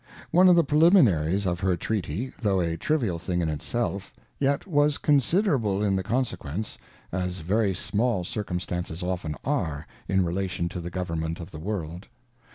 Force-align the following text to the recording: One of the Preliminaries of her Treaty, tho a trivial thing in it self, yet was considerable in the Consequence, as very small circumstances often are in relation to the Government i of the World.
One 0.31 0.49
of 0.49 0.55
the 0.55 0.63
Preliminaries 0.63 1.45
of 1.45 1.59
her 1.59 1.77
Treaty, 1.77 2.31
tho 2.41 2.59
a 2.59 2.75
trivial 2.75 3.19
thing 3.19 3.39
in 3.39 3.49
it 3.49 3.61
self, 3.61 4.11
yet 4.39 4.65
was 4.65 4.97
considerable 4.97 5.83
in 5.83 5.95
the 5.95 6.01
Consequence, 6.01 6.79
as 7.11 7.37
very 7.37 7.75
small 7.75 8.23
circumstances 8.23 9.03
often 9.03 9.35
are 9.45 9.85
in 10.07 10.25
relation 10.25 10.67
to 10.69 10.79
the 10.79 10.89
Government 10.89 11.39
i 11.39 11.43
of 11.43 11.51
the 11.51 11.59
World. 11.59 12.07